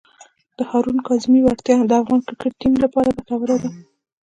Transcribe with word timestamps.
د 0.57 0.59
هارون 0.69 0.97
کاظمي 1.07 1.41
وړتیا 1.43 1.75
د 1.87 1.91
افغان 2.01 2.19
کرکټ 2.27 2.53
ټیم 2.61 2.73
لپاره 2.83 3.15
ګټوره 3.17 3.55
ده. 3.63 3.69